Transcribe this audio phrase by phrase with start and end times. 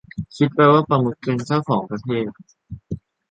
[0.35, 2.29] คิดไปว่าประมุขเป็นเจ้าของประเทศ